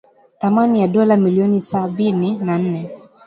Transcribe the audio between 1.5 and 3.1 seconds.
sabini na nne